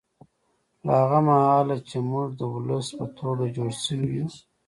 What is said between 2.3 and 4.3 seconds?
د ولس په توګه جوړ شوي یو